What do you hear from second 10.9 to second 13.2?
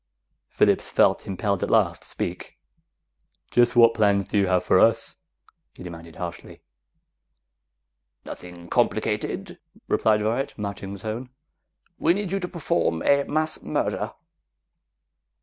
the tone. "We need you to perform